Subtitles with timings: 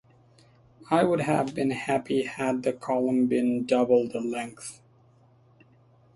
[0.89, 4.81] I would have been happy had the column been double the length.